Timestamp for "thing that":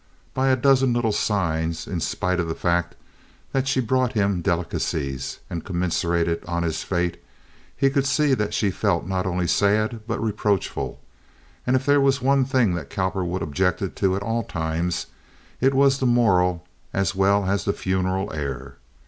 12.45-12.89